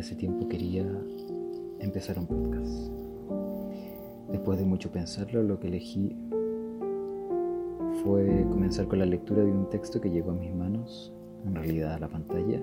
hace 0.00 0.14
tiempo 0.14 0.48
quería 0.48 0.84
empezar 1.78 2.18
un 2.18 2.26
podcast. 2.26 2.90
Después 4.30 4.58
de 4.58 4.64
mucho 4.64 4.90
pensarlo, 4.90 5.42
lo 5.42 5.60
que 5.60 5.68
elegí 5.68 6.16
fue 8.02 8.46
comenzar 8.50 8.88
con 8.88 9.00
la 9.00 9.06
lectura 9.06 9.44
de 9.44 9.50
un 9.50 9.68
texto 9.68 10.00
que 10.00 10.10
llegó 10.10 10.30
a 10.30 10.34
mis 10.34 10.54
manos, 10.54 11.12
en 11.44 11.54
realidad 11.54 11.94
a 11.94 11.98
la 11.98 12.08
pantalla, 12.08 12.60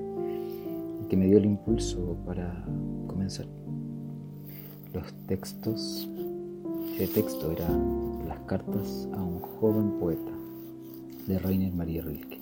y 1.03 1.07
que 1.07 1.17
me 1.17 1.27
dio 1.27 1.38
el 1.38 1.45
impulso 1.45 2.17
para 2.25 2.65
comenzar. 3.05 3.45
Los 4.93 5.13
textos, 5.27 6.09
ese 6.95 7.07
texto 7.13 7.51
era 7.51 7.67
Las 8.27 8.39
cartas 8.47 9.07
a 9.13 9.21
un 9.21 9.40
joven 9.40 9.99
poeta 9.99 10.31
de 11.27 11.38
Rainer 11.38 11.73
María 11.73 12.01
Rilke. 12.01 12.37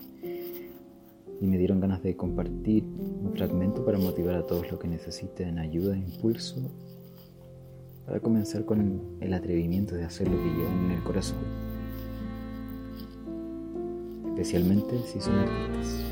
Y 1.45 1.47
me 1.47 1.59
dieron 1.59 1.79
ganas 1.79 2.01
de 2.01 2.17
compartir 2.17 2.83
un 2.85 3.31
fragmento 3.35 3.85
para 3.85 3.99
motivar 3.99 4.33
a 4.33 4.47
todos 4.47 4.71
los 4.71 4.79
que 4.79 4.87
necesiten 4.87 5.59
ayuda 5.59 5.93
e 5.93 5.99
impulso 5.99 6.55
para 8.03 8.19
comenzar 8.19 8.65
con 8.65 9.19
el 9.21 9.31
atrevimiento 9.31 9.93
de 9.93 10.05
hacer 10.05 10.27
lo 10.27 10.37
que 10.37 10.43
llevan 10.43 10.85
en 10.85 10.91
el 10.93 11.03
corazón. 11.03 11.37
Especialmente 14.29 14.97
si 15.05 15.21
son 15.21 15.35
artistas. 15.35 16.03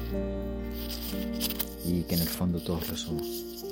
Y 1.88 2.04
que 2.04 2.14
en 2.14 2.22
el 2.22 2.28
fondo 2.28 2.60
todos 2.60 2.88
lo 2.88 2.96
somos. 2.96 3.66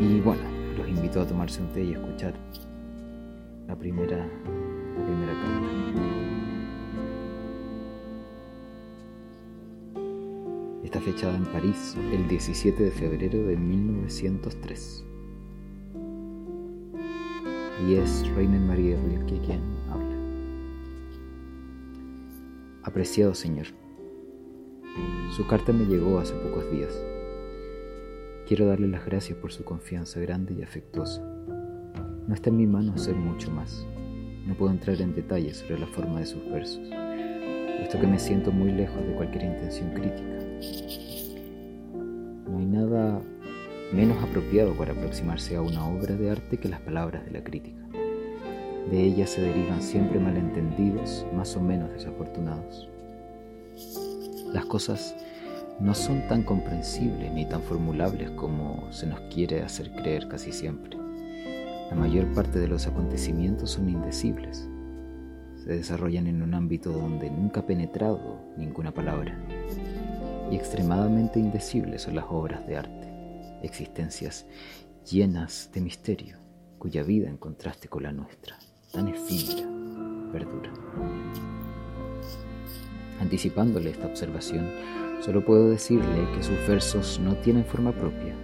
Y 0.00 0.20
bueno, 0.20 0.40
los 0.78 0.88
invito 0.88 1.20
a 1.20 1.26
tomarse 1.26 1.60
un 1.60 1.68
té 1.74 1.84
y 1.84 1.92
escuchar 1.92 2.32
la 3.68 3.76
primera, 3.76 4.16
la 4.16 5.04
primera 5.04 5.34
carta. 5.34 5.75
Está 10.86 11.00
fechada 11.00 11.36
en 11.36 11.44
París 11.46 11.96
el 12.12 12.28
17 12.28 12.84
de 12.84 12.90
febrero 12.92 13.44
de 13.44 13.56
1903. 13.56 15.04
Y 17.88 17.94
es 17.94 18.24
Reina 18.36 18.60
María 18.60 18.96
Rilke 19.02 19.44
quien 19.44 19.62
habla. 19.90 20.16
Apreciado 22.84 23.34
Señor, 23.34 23.66
su 25.36 25.44
carta 25.48 25.72
me 25.72 25.86
llegó 25.86 26.20
hace 26.20 26.34
pocos 26.34 26.70
días. 26.70 26.96
Quiero 28.46 28.66
darle 28.66 28.86
las 28.86 29.04
gracias 29.04 29.36
por 29.38 29.50
su 29.52 29.64
confianza 29.64 30.20
grande 30.20 30.54
y 30.54 30.62
afectuosa. 30.62 31.20
No 32.28 32.32
está 32.32 32.50
en 32.50 32.58
mi 32.58 32.66
mano 32.68 32.92
hacer 32.92 33.16
mucho 33.16 33.50
más. 33.50 33.84
No 34.46 34.54
puedo 34.54 34.70
entrar 34.70 35.00
en 35.00 35.16
detalles 35.16 35.56
sobre 35.56 35.80
la 35.80 35.88
forma 35.88 36.20
de 36.20 36.26
sus 36.26 36.48
versos, 36.48 36.88
puesto 37.78 38.00
que 38.00 38.06
me 38.06 38.20
siento 38.20 38.52
muy 38.52 38.70
lejos 38.70 39.04
de 39.04 39.14
cualquier 39.16 39.46
intención 39.46 39.92
crítica 39.92 40.45
no 42.48 42.58
hay 42.58 42.66
nada 42.66 43.20
menos 43.92 44.22
apropiado 44.22 44.74
para 44.74 44.92
aproximarse 44.92 45.56
a 45.56 45.62
una 45.62 45.86
obra 45.86 46.16
de 46.16 46.30
arte 46.30 46.58
que 46.58 46.68
las 46.68 46.80
palabras 46.80 47.24
de 47.24 47.32
la 47.32 47.44
crítica. 47.44 47.80
De 48.90 49.02
ellas 49.02 49.30
se 49.30 49.42
derivan 49.42 49.82
siempre 49.82 50.18
malentendidos, 50.18 51.26
más 51.34 51.56
o 51.56 51.60
menos 51.60 51.90
desafortunados. 51.92 52.88
Las 54.52 54.64
cosas 54.66 55.14
no 55.80 55.92
son 55.94 56.26
tan 56.28 56.42
comprensibles 56.42 57.32
ni 57.32 57.46
tan 57.46 57.62
formulables 57.62 58.30
como 58.30 58.90
se 58.92 59.06
nos 59.06 59.20
quiere 59.32 59.62
hacer 59.62 59.92
creer 59.92 60.28
casi 60.28 60.52
siempre. 60.52 60.96
La 61.90 61.96
mayor 61.96 62.26
parte 62.34 62.58
de 62.58 62.68
los 62.68 62.86
acontecimientos 62.86 63.72
son 63.72 63.88
indecibles. 63.88 64.68
Se 65.56 65.74
desarrollan 65.74 66.26
en 66.26 66.42
un 66.42 66.54
ámbito 66.54 66.90
donde 66.92 67.30
nunca 67.30 67.60
ha 67.60 67.66
penetrado 67.66 68.40
ninguna 68.56 68.92
palabra 68.92 69.36
y 70.50 70.56
extremadamente 70.56 71.38
indecibles 71.38 72.02
son 72.02 72.14
las 72.14 72.26
obras 72.28 72.66
de 72.66 72.76
arte, 72.76 73.08
existencias 73.62 74.46
llenas 75.04 75.70
de 75.72 75.80
misterio, 75.80 76.36
cuya 76.78 77.02
vida 77.02 77.28
en 77.28 77.36
contraste 77.36 77.88
con 77.88 78.02
la 78.02 78.12
nuestra, 78.12 78.56
tan 78.92 79.08
efímera, 79.08 79.68
perdura. 80.32 80.72
Anticipándole 83.20 83.90
esta 83.90 84.06
observación, 84.06 84.70
solo 85.20 85.44
puedo 85.44 85.70
decirle 85.70 86.28
que 86.34 86.42
sus 86.42 86.58
versos 86.68 87.18
no 87.18 87.34
tienen 87.36 87.64
forma 87.64 87.92
propia, 87.92 88.34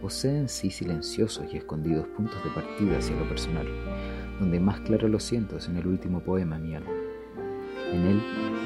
poseen 0.00 0.48
sí 0.48 0.70
silenciosos 0.70 1.46
y 1.52 1.56
escondidos 1.56 2.06
puntos 2.08 2.42
de 2.44 2.50
partida 2.50 2.98
hacia 2.98 3.16
lo 3.16 3.28
personal, 3.28 3.66
donde 4.38 4.60
más 4.60 4.80
claro 4.80 5.08
lo 5.08 5.18
siento 5.18 5.56
es 5.56 5.68
en 5.68 5.76
el 5.76 5.86
último 5.86 6.20
poema 6.20 6.58
mi 6.58 6.74
alma. 6.74 7.05
En 7.96 8.06
él, 8.08 8.20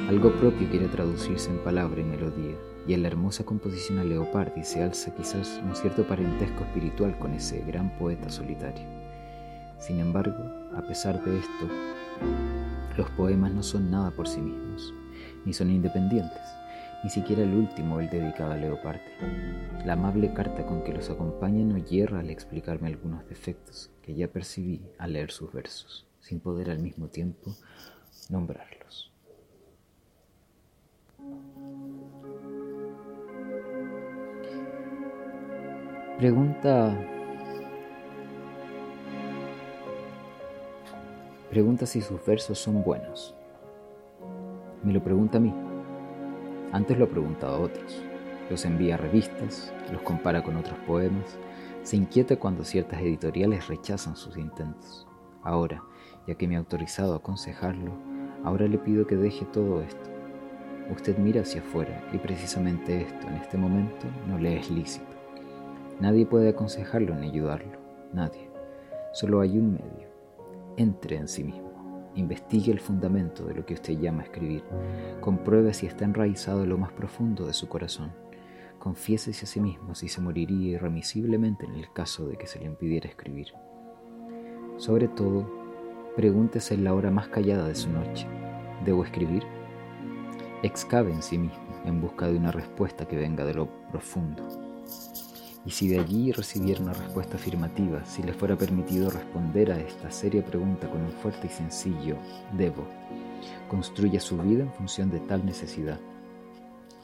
algo 0.09 0.33
propio 0.33 0.69
quiere 0.71 0.89
traducirse 0.89 1.51
en 1.51 1.59
palabra 1.59 2.01
y 2.01 2.05
melodía, 2.05 2.57
y 2.89 2.95
en 2.95 3.03
la 3.03 3.09
hermosa 3.09 3.45
composición 3.45 4.01
a 4.01 4.05
Leopardi 4.05 4.65
se 4.65 4.83
alza 4.83 5.15
quizás 5.15 5.61
un 5.65 5.77
cierto 5.77 6.03
parentesco 6.03 6.65
espiritual 6.65 7.17
con 7.17 7.33
ese 7.35 7.61
gran 7.61 7.97
poeta 7.97 8.29
solitario. 8.29 8.83
Sin 9.79 10.01
embargo, 10.01 10.37
a 10.77 10.83
pesar 10.83 11.23
de 11.23 11.39
esto, 11.39 11.69
los 12.97 13.09
poemas 13.11 13.53
no 13.53 13.63
son 13.63 13.89
nada 13.93 14.11
por 14.11 14.27
sí 14.27 14.41
mismos, 14.41 14.93
ni 15.45 15.53
son 15.53 15.71
independientes, 15.71 16.43
ni 17.05 17.11
siquiera 17.11 17.45
el 17.45 17.55
último, 17.55 18.01
el 18.01 18.11
dedicado 18.11 18.55
a 18.55 18.57
Leopardi. 18.57 19.13
La 19.87 19.93
amable 19.93 20.35
carta 20.35 20.67
con 20.67 20.83
que 20.83 20.93
los 20.93 21.09
acompaña 21.09 21.65
no 21.65 21.79
hierra 21.79 22.19
al 22.19 22.31
explicarme 22.31 22.89
algunos 22.89 23.29
defectos 23.29 23.93
que 24.03 24.13
ya 24.13 24.27
percibí 24.27 24.83
al 24.99 25.13
leer 25.13 25.31
sus 25.31 25.53
versos, 25.53 26.05
sin 26.19 26.41
poder 26.41 26.69
al 26.69 26.81
mismo 26.81 27.07
tiempo 27.07 27.55
nombrarlos. 28.29 29.10
Pregunta. 36.21 36.95
Pregunta 41.49 41.87
si 41.87 42.03
sus 42.03 42.23
versos 42.27 42.59
son 42.59 42.83
buenos. 42.83 43.35
Me 44.83 44.93
lo 44.93 45.03
pregunta 45.03 45.39
a 45.39 45.41
mí. 45.41 45.55
Antes 46.73 46.99
lo 46.99 47.07
ha 47.07 47.09
preguntado 47.09 47.57
a 47.57 47.61
otros. 47.61 48.05
Los 48.51 48.67
envía 48.67 48.97
a 48.97 48.99
revistas, 48.99 49.73
los 49.91 50.03
compara 50.03 50.43
con 50.43 50.59
otros 50.59 50.79
poemas, 50.81 51.39
se 51.85 51.97
inquieta 51.97 52.37
cuando 52.37 52.65
ciertas 52.65 53.01
editoriales 53.01 53.69
rechazan 53.69 54.15
sus 54.15 54.37
intentos. 54.37 55.07
Ahora, 55.43 55.83
ya 56.27 56.35
que 56.35 56.47
me 56.47 56.57
ha 56.57 56.59
autorizado 56.59 57.15
a 57.15 57.17
aconsejarlo, 57.17 57.93
ahora 58.45 58.67
le 58.67 58.77
pido 58.77 59.07
que 59.07 59.17
deje 59.17 59.47
todo 59.47 59.81
esto. 59.81 60.11
Usted 60.93 61.17
mira 61.17 61.41
hacia 61.41 61.63
afuera 61.63 62.07
y 62.13 62.19
precisamente 62.19 63.01
esto 63.01 63.27
en 63.27 63.37
este 63.37 63.57
momento 63.57 64.05
no 64.29 64.37
le 64.37 64.59
es 64.59 64.71
lícito. 64.71 65.20
Nadie 66.01 66.25
puede 66.25 66.49
aconsejarlo 66.49 67.15
ni 67.15 67.29
ayudarlo, 67.29 67.79
nadie. 68.15 68.49
Solo 69.13 69.43
hay 69.43 69.59
un 69.59 69.75
medio. 69.75 70.09
Entre 70.79 71.17
en 71.17 71.29
sí 71.29 71.45
mismo, 71.45 72.11
investigue 72.15 72.73
el 72.73 72.81
fundamento 72.81 73.45
de 73.45 73.55
lo 73.55 73.67
que 73.67 73.75
usted 73.75 73.99
llama 73.99 74.23
escribir, 74.23 74.65
compruebe 75.21 75.75
si 75.75 75.87
está 75.87 76.07
enraizado 76.07 76.63
en 76.63 76.71
lo 76.71 76.79
más 76.79 76.91
profundo 76.93 77.47
de 77.47 77.53
su 77.53 77.69
corazón, 77.69 78.13
confiésese 78.79 79.45
a 79.45 79.49
sí 79.49 79.61
mismo 79.61 79.95
si 79.95 80.09
se 80.09 80.23
moriría 80.23 80.77
irremisiblemente 80.77 81.67
en 81.67 81.75
el 81.75 81.93
caso 81.93 82.27
de 82.27 82.39
que 82.39 82.47
se 82.47 82.61
le 82.61 82.65
impidiera 82.65 83.07
escribir. 83.07 83.49
Sobre 84.79 85.07
todo, 85.07 85.51
pregúntese 86.17 86.73
en 86.73 86.85
la 86.85 86.95
hora 86.95 87.11
más 87.11 87.29
callada 87.29 87.69
de 87.69 87.75
su 87.75 87.91
noche, 87.91 88.27
¿debo 88.87 89.05
escribir? 89.05 89.43
Excave 90.63 91.13
en 91.13 91.23
sí 91.23 91.37
mismo 91.37 91.61
en 91.85 92.01
busca 92.01 92.27
de 92.27 92.39
una 92.39 92.53
respuesta 92.53 93.07
que 93.07 93.17
venga 93.17 93.45
de 93.45 93.53
lo 93.53 93.69
profundo 93.91 94.71
y 95.65 95.71
si 95.71 95.89
de 95.89 96.01
allí 96.01 96.33
recibiera 96.33 96.81
una 96.81 96.95
respuesta 96.95 97.37
afirmativa, 97.37 98.05
si 98.05 98.23
le 98.23 98.33
fuera 98.33 98.57
permitido 98.57 99.11
responder 99.11 99.73
a 99.73 99.79
esta 99.79 100.11
seria 100.11 100.45
pregunta 100.45 100.89
con 100.89 101.03
un 101.03 101.13
fuerte 101.13 101.49
y 101.49 101.51
sencillo 101.51 102.17
debo, 102.57 102.87
construya 103.69 104.21
su 104.21 104.39
vida 104.39 104.63
en 104.63 104.73
función 104.73 105.11
de 105.11 105.21
tal 105.21 105.45
necesidad. 105.45 106.01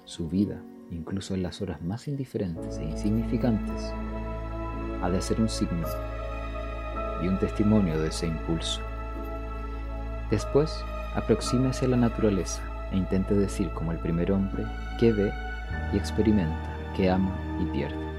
Su 0.04 0.28
vida, 0.28 0.62
incluso 0.90 1.34
en 1.34 1.42
las 1.42 1.60
horas 1.60 1.82
más 1.82 2.08
indiferentes 2.08 2.78
e 2.78 2.84
insignificantes, 2.84 3.92
ha 5.02 5.10
de 5.10 5.20
ser 5.20 5.40
un 5.40 5.48
signo 5.48 5.86
y 7.22 7.28
un 7.28 7.38
testimonio 7.38 8.00
de 8.00 8.08
ese 8.08 8.26
impulso. 8.26 8.80
Después, 10.30 10.82
aproxímese 11.14 11.84
a 11.84 11.88
la 11.88 11.96
naturaleza 11.96 12.62
e 12.92 12.96
intente 12.96 13.34
decir 13.34 13.68
como 13.70 13.92
el 13.92 13.98
primer 13.98 14.32
hombre 14.32 14.64
que 14.98 15.12
ve 15.12 15.32
y 15.92 15.96
experimenta, 15.96 16.74
que 16.96 17.10
ama 17.10 17.36
y 17.60 17.66
pierde. 17.66 18.15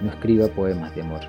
No 0.00 0.10
escriba 0.10 0.48
poemas 0.48 0.94
de 0.94 1.00
amor. 1.00 1.22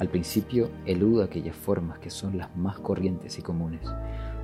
Al 0.00 0.08
principio 0.08 0.70
eluda 0.86 1.26
aquellas 1.26 1.54
formas 1.54 2.00
que 2.00 2.10
son 2.10 2.36
las 2.36 2.54
más 2.56 2.80
corrientes 2.80 3.38
y 3.38 3.42
comunes. 3.42 3.86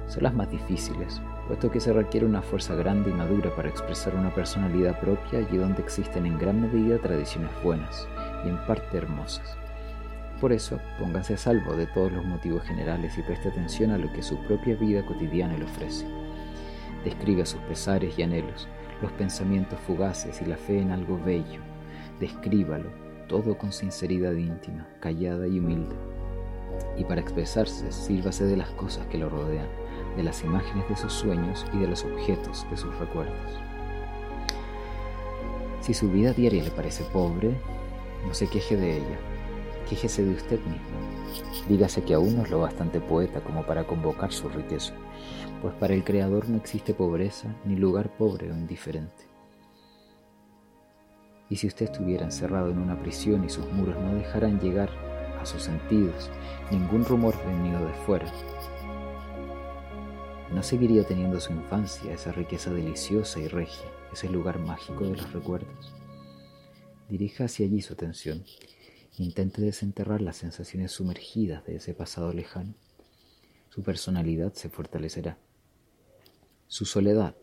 Son 0.06 0.22
las 0.22 0.32
más 0.32 0.48
difíciles, 0.48 1.20
puesto 1.48 1.72
que 1.72 1.80
se 1.80 1.92
requiere 1.92 2.24
una 2.24 2.40
fuerza 2.40 2.76
grande 2.76 3.10
y 3.10 3.14
madura 3.14 3.54
para 3.56 3.68
expresar 3.68 4.14
una 4.14 4.32
personalidad 4.32 5.00
propia 5.00 5.40
y 5.40 5.56
donde 5.56 5.82
existen 5.82 6.24
en 6.24 6.38
gran 6.38 6.60
medida 6.60 6.98
tradiciones 6.98 7.50
buenas 7.64 8.06
y 8.44 8.48
en 8.48 8.64
parte 8.64 8.96
hermosas. 8.96 9.56
Por 10.40 10.52
eso, 10.52 10.78
póngase 11.00 11.34
a 11.34 11.36
salvo 11.36 11.74
de 11.74 11.86
todos 11.88 12.12
los 12.12 12.24
motivos 12.24 12.62
generales 12.62 13.18
y 13.18 13.22
preste 13.22 13.48
atención 13.48 13.90
a 13.90 13.98
lo 13.98 14.10
que 14.12 14.22
su 14.22 14.38
propia 14.44 14.76
vida 14.76 15.04
cotidiana 15.04 15.58
le 15.58 15.64
ofrece. 15.64 16.06
Describa 17.04 17.44
sus 17.44 17.60
pesares 17.62 18.16
y 18.16 18.22
anhelos, 18.22 18.68
los 19.02 19.10
pensamientos 19.12 19.80
fugaces 19.80 20.40
y 20.40 20.44
la 20.44 20.56
fe 20.56 20.80
en 20.80 20.92
algo 20.92 21.20
bello. 21.22 21.60
Descríbalo, 22.20 22.90
todo 23.28 23.56
con 23.56 23.72
sinceridad 23.72 24.34
íntima, 24.34 24.86
callada 25.00 25.48
y 25.48 25.58
humilde. 25.58 25.96
Y 26.98 27.04
para 27.04 27.22
expresarse, 27.22 27.90
sírvase 27.90 28.44
de 28.44 28.58
las 28.58 28.68
cosas 28.72 29.06
que 29.06 29.16
lo 29.16 29.30
rodean, 29.30 29.68
de 30.16 30.22
las 30.22 30.44
imágenes 30.44 30.86
de 30.86 30.96
sus 30.96 31.14
sueños 31.14 31.64
y 31.72 31.78
de 31.78 31.88
los 31.88 32.04
objetos 32.04 32.66
de 32.70 32.76
sus 32.76 32.94
recuerdos. 32.98 33.58
Si 35.80 35.94
su 35.94 36.10
vida 36.10 36.34
diaria 36.34 36.62
le 36.62 36.70
parece 36.70 37.04
pobre, 37.04 37.58
no 38.26 38.34
se 38.34 38.48
queje 38.48 38.76
de 38.76 38.98
ella, 38.98 39.18
quéjese 39.88 40.22
de 40.22 40.34
usted 40.34 40.60
mismo. 40.60 41.66
Dígase 41.70 42.02
que 42.02 42.12
aún 42.12 42.36
no 42.36 42.42
es 42.42 42.50
lo 42.50 42.60
bastante 42.60 43.00
poeta 43.00 43.40
como 43.40 43.64
para 43.64 43.84
convocar 43.84 44.30
su 44.30 44.50
riqueza, 44.50 44.92
pues 45.62 45.72
para 45.74 45.94
el 45.94 46.04
Creador 46.04 46.50
no 46.50 46.58
existe 46.58 46.92
pobreza 46.92 47.48
ni 47.64 47.76
lugar 47.76 48.10
pobre 48.10 48.50
o 48.50 48.54
indiferente. 48.54 49.29
Y 51.50 51.56
si 51.56 51.66
usted 51.66 51.86
estuviera 51.86 52.24
encerrado 52.24 52.70
en 52.70 52.78
una 52.78 52.98
prisión 53.02 53.44
y 53.44 53.50
sus 53.50 53.66
muros 53.72 53.96
no 53.98 54.14
dejaran 54.14 54.60
llegar 54.60 54.88
a 55.40 55.44
sus 55.44 55.64
sentidos 55.64 56.30
ningún 56.70 57.04
rumor 57.04 57.34
venido 57.44 57.84
de 57.84 57.92
fuera, 58.06 58.32
¿no 60.54 60.62
seguiría 60.62 61.02
teniendo 61.02 61.40
su 61.40 61.52
infancia 61.52 62.14
esa 62.14 62.30
riqueza 62.30 62.72
deliciosa 62.72 63.40
y 63.40 63.48
regia, 63.48 63.90
ese 64.12 64.28
lugar 64.28 64.60
mágico 64.60 65.04
de 65.04 65.16
los 65.16 65.32
recuerdos? 65.32 65.92
Dirija 67.08 67.46
hacia 67.46 67.66
allí 67.66 67.82
su 67.82 67.94
atención. 67.94 68.44
Intente 69.18 69.60
desenterrar 69.60 70.22
las 70.22 70.36
sensaciones 70.36 70.92
sumergidas 70.92 71.66
de 71.66 71.76
ese 71.76 71.94
pasado 71.94 72.32
lejano. 72.32 72.74
Su 73.70 73.82
personalidad 73.82 74.54
se 74.54 74.68
fortalecerá. 74.68 75.36
Su 76.68 76.86
soledad 76.86 77.34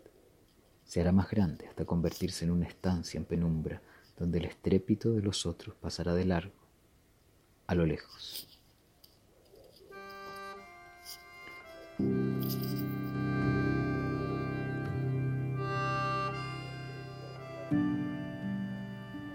se 0.85 1.01
hará 1.01 1.11
más 1.11 1.29
grande 1.29 1.67
hasta 1.67 1.83
convertirse 1.83 2.45
en 2.45 2.51
una 2.51 2.67
estancia 2.67 3.17
en 3.17 3.25
penumbra 3.25 3.81
donde 4.17 4.39
el 4.39 4.45
estrépito 4.45 5.11
de 5.11 5.21
los 5.21 5.45
otros 5.45 5.75
pasará 5.75 6.13
de 6.13 6.25
largo, 6.25 6.53
a 7.67 7.75
lo 7.75 7.85
lejos. 7.85 8.47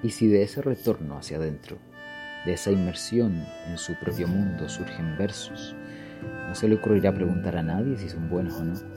Y 0.02 0.10
si 0.10 0.26
de 0.26 0.42
ese 0.42 0.62
retorno 0.62 1.16
hacia 1.16 1.36
adentro, 1.36 1.78
de 2.44 2.54
esa 2.54 2.72
inmersión 2.72 3.44
en 3.68 3.78
su 3.78 3.94
propio 3.94 4.26
mundo 4.26 4.68
surgen 4.68 5.16
versos, 5.16 5.76
no 6.48 6.54
se 6.56 6.68
le 6.68 6.74
ocurrirá 6.74 7.14
preguntar 7.14 7.56
a 7.56 7.62
nadie 7.62 7.96
si 7.96 8.08
son 8.08 8.28
buenos 8.28 8.54
o 8.54 8.64
no. 8.64 8.91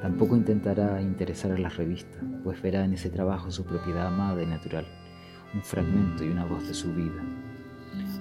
Tampoco 0.00 0.34
intentará 0.34 1.02
interesar 1.02 1.52
a 1.52 1.58
las 1.58 1.76
revistas, 1.76 2.22
pues 2.42 2.62
verá 2.62 2.84
en 2.84 2.94
ese 2.94 3.10
trabajo 3.10 3.50
su 3.50 3.64
propiedad 3.64 4.06
amada 4.06 4.42
y 4.42 4.46
natural, 4.46 4.86
un 5.52 5.62
fragmento 5.62 6.24
y 6.24 6.28
una 6.28 6.46
voz 6.46 6.66
de 6.66 6.72
su 6.72 6.94
vida. 6.94 7.22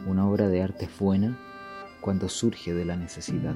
Una 0.06 0.28
obra 0.28 0.50
de 0.50 0.62
arte 0.62 0.86
es 0.86 1.00
buena 1.00 1.38
cuando 2.02 2.28
surge 2.28 2.74
de 2.74 2.84
la 2.84 2.98
necesidad. 2.98 3.56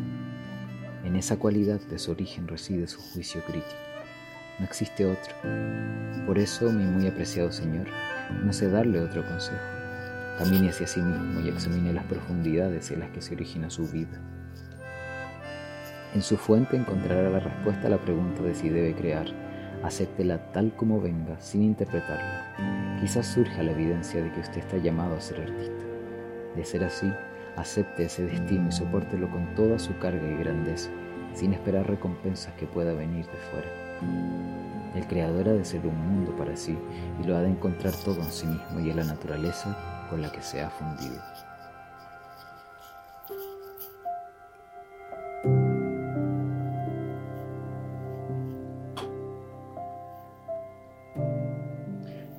En 1.03 1.17
esa 1.17 1.37
cualidad 1.37 1.81
de 1.81 1.99
su 1.99 2.11
origen 2.11 2.47
reside 2.47 2.87
su 2.87 3.01
juicio 3.01 3.41
crítico. 3.43 3.75
No 4.57 4.65
existe 4.65 5.05
otro. 5.05 5.35
Por 6.25 6.39
eso, 6.39 6.71
mi 6.71 6.85
muy 6.85 7.07
apreciado 7.07 7.51
Señor, 7.51 7.87
no 8.43 8.53
sé 8.53 8.69
darle 8.69 9.01
otro 9.01 9.25
consejo. 9.25 9.59
Camine 10.37 10.69
hacia 10.69 10.87
sí 10.87 11.01
mismo 11.01 11.41
y 11.41 11.49
examine 11.49 11.91
las 11.91 12.05
profundidades 12.05 12.89
en 12.91 13.01
las 13.01 13.09
que 13.11 13.21
se 13.21 13.35
origina 13.35 13.69
su 13.69 13.87
vida. 13.87 14.21
En 16.13 16.21
su 16.21 16.37
fuente 16.37 16.77
encontrará 16.77 17.27
la 17.27 17.39
respuesta 17.39 17.87
a 17.87 17.89
la 17.89 17.97
pregunta 17.97 18.43
de 18.43 18.53
si 18.53 18.69
debe 18.69 18.93
crear. 18.93 19.25
Acéptela 19.81 20.51
tal 20.51 20.71
como 20.75 21.01
venga, 21.01 21.39
sin 21.39 21.63
interpretarla. 21.63 22.99
Quizás 23.01 23.25
surja 23.25 23.63
la 23.63 23.71
evidencia 23.71 24.21
de 24.21 24.31
que 24.31 24.41
usted 24.41 24.59
está 24.59 24.77
llamado 24.77 25.15
a 25.15 25.21
ser 25.21 25.41
artista. 25.41 25.83
De 26.55 26.63
ser 26.63 26.83
así, 26.83 27.11
acepte 27.57 28.05
ese 28.05 28.27
destino 28.27 28.69
y 28.69 28.71
soportelo 28.71 29.29
con 29.31 29.55
toda 29.55 29.79
su 29.79 29.97
carga 29.97 30.27
y 30.27 30.37
grandeza, 30.37 30.91
sin 31.33 31.53
esperar 31.53 31.89
recompensas 31.89 32.53
que 32.53 32.67
pueda 32.67 32.93
venir 32.93 33.25
de 33.25 33.37
fuera. 33.49 33.67
El 34.95 35.07
creador 35.07 35.49
ha 35.49 35.53
de 35.53 35.65
ser 35.65 35.85
un 35.87 35.97
mundo 35.97 36.35
para 36.37 36.55
sí 36.55 36.77
y 37.19 37.27
lo 37.27 37.35
ha 37.35 37.41
de 37.41 37.49
encontrar 37.49 37.93
todo 38.05 38.21
en 38.21 38.31
sí 38.31 38.45
mismo 38.45 38.79
y 38.79 38.91
en 38.91 38.97
la 38.97 39.03
naturaleza 39.03 40.07
con 40.11 40.21
la 40.21 40.31
que 40.31 40.43
se 40.43 40.61
ha 40.61 40.69
fundido. 40.69 41.19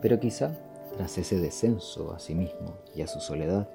Pero 0.05 0.21
quizá, 0.21 0.53
tras 0.99 1.17
ese 1.17 1.41
descenso 1.41 2.13
a 2.13 2.19
sí 2.19 2.35
mismo 2.35 2.75
y 2.95 3.01
a 3.01 3.07
su 3.07 3.21
soledad, 3.21 3.71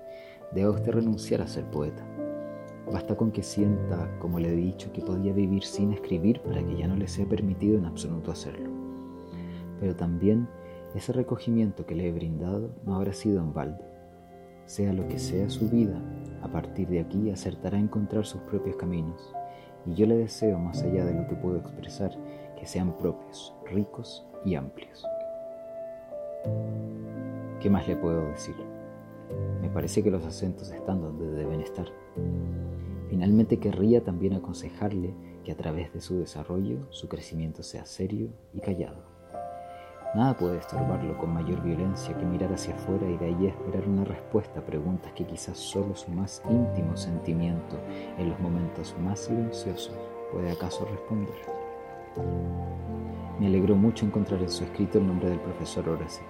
deba 0.51 0.69
usted 0.69 0.91
renunciar 0.91 1.41
a 1.41 1.47
ser 1.47 1.63
poeta. 1.71 2.05
Basta 2.85 3.17
con 3.17 3.31
que 3.31 3.41
sienta, 3.41 4.15
como 4.19 4.37
le 4.37 4.49
he 4.49 4.55
dicho, 4.55 4.93
que 4.93 5.01
podía 5.01 5.33
vivir 5.33 5.63
sin 5.63 5.91
escribir 5.91 6.39
para 6.41 6.61
que 6.63 6.77
ya 6.77 6.87
no 6.87 6.97
le 6.97 7.07
sea 7.07 7.25
permitido 7.25 7.79
en 7.79 7.85
absoluto 7.85 8.29
hacerlo. 8.29 8.69
Pero 9.79 9.95
también 9.95 10.47
ese 10.93 11.13
recogimiento 11.13 11.87
que 11.87 11.95
le 11.95 12.07
he 12.07 12.11
brindado 12.11 12.75
no 12.85 12.93
habrá 12.93 13.13
sido 13.13 13.39
en 13.39 13.51
balde. 13.51 13.83
Sea 14.67 14.93
lo 14.93 15.07
que 15.07 15.17
sea 15.17 15.49
su 15.49 15.67
vida, 15.67 15.99
a 16.43 16.47
partir 16.51 16.89
de 16.89 16.99
aquí 16.99 17.31
acertará 17.31 17.79
a 17.79 17.81
encontrar 17.81 18.27
sus 18.27 18.41
propios 18.41 18.75
caminos. 18.75 19.33
Y 19.87 19.95
yo 19.95 20.05
le 20.05 20.15
deseo, 20.15 20.59
más 20.59 20.83
allá 20.83 21.05
de 21.05 21.15
lo 21.15 21.27
que 21.27 21.37
puedo 21.37 21.57
expresar, 21.57 22.11
que 22.55 22.67
sean 22.67 22.95
propios, 22.97 23.55
ricos 23.65 24.27
y 24.45 24.53
amplios. 24.53 25.03
¿Qué 27.59 27.69
más 27.69 27.87
le 27.87 27.95
puedo 27.95 28.27
decir? 28.27 28.55
Me 29.61 29.69
parece 29.69 30.03
que 30.03 30.11
los 30.11 30.25
acentos 30.25 30.71
están 30.71 31.01
donde 31.01 31.29
deben 31.31 31.61
estar. 31.61 31.87
Finalmente 33.09 33.57
querría 33.57 34.03
también 34.03 34.33
aconsejarle 34.33 35.13
que 35.43 35.51
a 35.51 35.57
través 35.57 35.93
de 35.93 36.01
su 36.01 36.19
desarrollo 36.19 36.91
su 36.91 37.07
crecimiento 37.07 37.63
sea 37.63 37.85
serio 37.85 38.29
y 38.53 38.61
callado. 38.61 39.03
Nada 40.15 40.35
puede 40.35 40.57
estorbarlo 40.57 41.17
con 41.19 41.33
mayor 41.33 41.61
violencia 41.61 42.17
que 42.17 42.25
mirar 42.25 42.51
hacia 42.51 42.73
afuera 42.73 43.07
y 43.07 43.17
de 43.17 43.25
ahí 43.25 43.47
esperar 43.47 43.87
una 43.87 44.05
respuesta 44.05 44.59
a 44.59 44.65
preguntas 44.65 45.11
que 45.13 45.25
quizás 45.25 45.57
solo 45.57 45.95
su 45.95 46.09
más 46.09 46.41
íntimo 46.49 46.97
sentimiento 46.97 47.77
en 48.17 48.29
los 48.29 48.39
momentos 48.39 48.95
más 49.03 49.19
silenciosos 49.19 49.95
puede 50.31 50.51
acaso 50.51 50.85
responder. 50.85 51.35
Me 53.39 53.47
alegró 53.47 53.73
mucho 53.73 54.05
encontrar 54.05 54.41
en 54.41 54.49
su 54.49 54.65
escrito 54.65 54.97
el 54.97 55.07
nombre 55.07 55.29
del 55.29 55.39
profesor 55.39 55.87
Horace. 55.87 56.21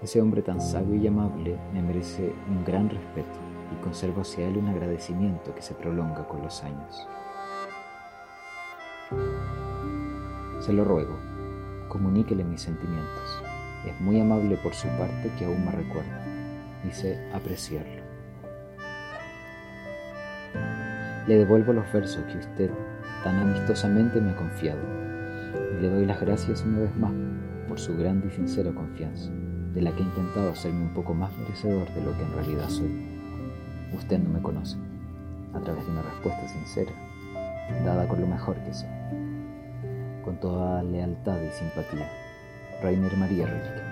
Ese 0.00 0.20
hombre 0.20 0.40
tan 0.40 0.60
sabio 0.60 0.94
y 0.94 1.04
amable 1.08 1.58
me 1.72 1.82
merece 1.82 2.32
un 2.48 2.64
gran 2.64 2.88
respeto 2.88 3.40
y 3.72 3.82
conservo 3.82 4.20
hacia 4.20 4.46
él 4.46 4.56
un 4.56 4.68
agradecimiento 4.68 5.52
que 5.52 5.62
se 5.62 5.74
prolonga 5.74 6.28
con 6.28 6.42
los 6.42 6.62
años. 6.62 7.08
Se 10.60 10.72
lo 10.72 10.84
ruego, 10.84 11.16
comuníquele 11.88 12.44
mis 12.44 12.60
sentimientos. 12.60 13.42
Es 13.84 14.00
muy 14.00 14.20
amable 14.20 14.56
por 14.58 14.74
su 14.74 14.86
parte 14.90 15.32
que 15.36 15.44
aún 15.44 15.64
me 15.64 15.72
recuerda 15.72 16.24
y 16.88 16.92
sé 16.92 17.18
apreciarlo. 17.34 18.02
Le 21.26 21.38
devuelvo 21.38 21.72
los 21.72 21.92
versos 21.92 22.22
que 22.26 22.38
usted 22.38 22.70
tan 23.24 23.40
amistosamente 23.40 24.20
me 24.20 24.30
ha 24.30 24.36
confiado 24.36 25.06
le 25.80 25.88
doy 25.90 26.06
las 26.06 26.20
gracias 26.20 26.62
una 26.62 26.80
vez 26.80 26.96
más 26.96 27.12
por 27.68 27.78
su 27.78 27.96
grande 27.96 28.28
y 28.28 28.30
sincera 28.30 28.72
confianza 28.72 29.30
de 29.74 29.82
la 29.82 29.92
que 29.92 30.02
he 30.02 30.06
intentado 30.06 30.50
hacerme 30.50 30.82
un 30.82 30.94
poco 30.94 31.12
más 31.12 31.36
merecedor 31.36 31.86
de 31.92 32.02
lo 32.02 32.16
que 32.16 32.22
en 32.22 32.32
realidad 32.32 32.68
soy. 32.68 32.90
Usted 33.94 34.18
no 34.18 34.30
me 34.30 34.40
conoce, 34.40 34.78
a 35.52 35.60
través 35.60 35.84
de 35.84 35.92
una 35.92 36.02
respuesta 36.02 36.48
sincera, 36.48 36.92
dada 37.84 38.08
con 38.08 38.20
lo 38.20 38.26
mejor 38.26 38.56
que 38.64 38.72
sé, 38.72 38.86
con 40.24 40.40
toda 40.40 40.82
lealtad 40.82 41.38
y 41.42 41.50
simpatía. 41.50 42.08
Rainer 42.82 43.16
María 43.16 43.46
Rilke. 43.46 43.85